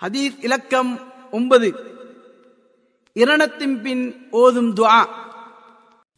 [0.00, 0.92] ஹதீஸ் இலக்கம்
[1.38, 1.68] ஒன்பது
[3.16, 4.04] இரணத்தின் பின்
[4.42, 5.02] ஓதும் துஆ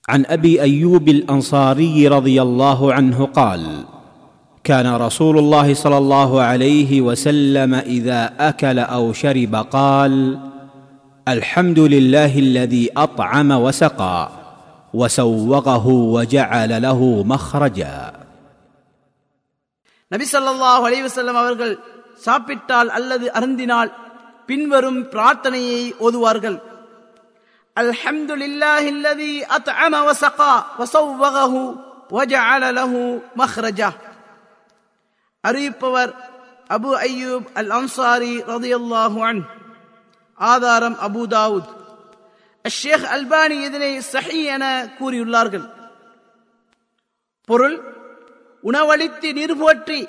[0.08, 3.62] عن ابي ايوب الانصاري رضي الله عنه قال
[4.64, 10.14] كان رسول الله صلى الله عليه وسلم اذا اكل او شرب قال
[11.26, 14.20] الحمد لله الذي اطعم وسقى
[14.94, 17.96] وسوغه وجعل له مخرجا
[20.10, 21.72] நபி ஸல்லல்லாஹு அலைஹி வஸல்லம் அவர்கள்
[22.25, 23.91] சாப்பிட்டால் அல்லது அருந்தினால்
[24.49, 26.57] பின்வரும் பிரார்த்தனையை ஓதுவார்கள்.
[27.81, 31.61] அல்ஹம்துலில்லாஹி அல்லதி அத்அம வஸகா வஸவ்வகஹு
[32.15, 33.03] வஜஅல லஹு
[35.43, 36.11] அறிவிப்பவர்
[36.77, 39.41] அபு ஐயூப் அல் அன்சாரி ரலியல்லாஹு அன்
[40.39, 41.69] ஆதாரம் அபு தாவூத்.
[42.65, 44.65] ஷேக் அல்பானி இதனை சஹி என
[44.99, 45.65] கூறியுள்ளார்கள்.
[47.49, 47.77] பொருள்
[48.63, 49.99] உணவளித்து நீர் போற்றி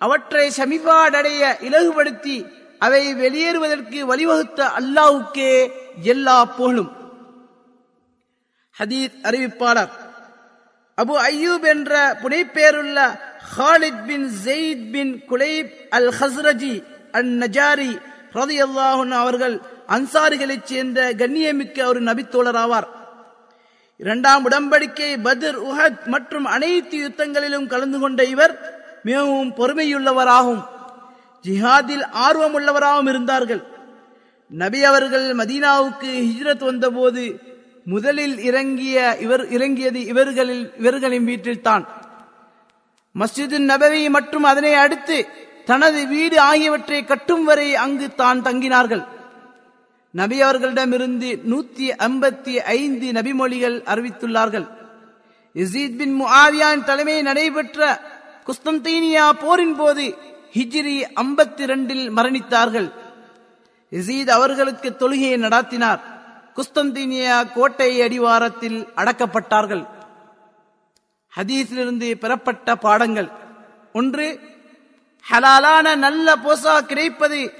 [0.00, 2.36] அவற்றை சமிபாடடைய இலகுபடுத்தி
[2.80, 5.52] அவை வெளியேறுவதற்கு வழிவகுத்த அல்லாவுக்கே
[6.02, 6.90] எல்லா புகழும்.
[8.76, 9.92] ஹதீத் அறிவிப்பாளர்
[10.98, 12.98] அபு ஐயூப் என்ற புனைப்பெயருள்ள
[13.54, 16.74] Khalid bin Zaid bin Kulaib al Khazraji
[17.12, 17.92] an Najjari
[18.34, 19.56] ரதியல்லாஹு அவர்கள்
[19.88, 22.88] அன்சாரிகளைச் சேர்ந்த கண்ணியமிக்க ஒரு நபித்தோழர் ஆவார்
[24.00, 28.54] இரண்டாம் உடன்படிக்கை பத்ர் உஹத் மற்றும் அனைத்து யுத்தங்களிலும் கலந்து கொண்ட இவர்
[29.02, 30.64] மிகவும் பொறுமையுள்ளவராகவும்
[31.44, 33.62] ஜிஹாதில் ஆர்வமுள்ளவராகவும் இருந்தார்கள்.
[34.48, 37.40] நபி அவர்கள் மதீனாவுக்கு ஹிஜ்ரத் வந்தபோது
[37.84, 41.88] முதலில் இறங்கிய இவர் இறங்கியது இவர்களில் இவர்களின் வீட்டில்தான்.
[43.18, 45.26] மஸ்ஜிது நபவி மற்றும் அதனை அடுத்து
[45.64, 49.06] தனது வீடு ஆகியவற்றை கட்டும் வரை அங்கு தான் தங்கினார்கள்.
[50.10, 54.68] நபி அவர்களிடமிருந்து நூத்தி ஐம்பத்தி ஐந்து நபிமொழிகள் அறிவித்துள்ளார்கள்.
[55.54, 58.00] இசீத் பின் முஆவியான் தலைமையில் நடைபெற்ற
[58.48, 60.16] குஸ்தந்தீனியா போரின் போது
[60.54, 62.92] ஹிஜ்ரி ஐம்பத்தி ரெண்டில் மரணித்தார்கள்.
[63.90, 66.00] இசீத் அவர்களுக்கு தொழுகையை நடாத்தினார்.
[66.56, 69.86] குஸ்தந்தீனியா கோட்டை அடிவாரத்தில் அடக்கப்பட்டார்கள்.
[71.36, 73.28] ஹதீஸிலிருந்து பெறப்பட்ட பாடங்கள்.
[73.92, 74.40] ஒன்று
[75.30, 77.52] ஹலாலான நல்ல போசா கிடைப்பது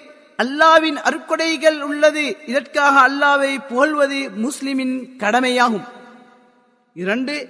[0.42, 2.36] அல்லாவின் அருக்கொடைகள் உள்ளது.
[2.46, 5.84] இதற்காக அல்லாவை புகழ்வது முஸ்லிமின் கடமையாகும்.
[6.94, 7.48] இரண்டு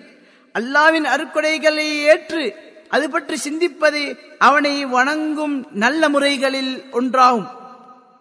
[0.55, 7.49] அல்லாவின் அருக்கொடைகளை ஏற்று அது பற்றி சிந்திப்பது அவனை வணங்கும் நல்ல முறைகளில் ஒன்றாகும்.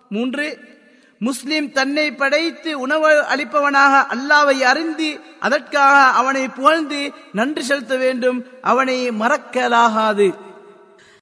[0.09, 0.59] மூன்று
[1.19, 8.45] முஸ்லிம் தன்னை படைத்து உணவு அளிப்பவனாக அல்லாவை அறிந்து அதற்காக அவனை புகழ்ந்து நன்றி செலுத்த வேண்டும்.
[8.61, 10.33] அவனை மறக்கலாகாது.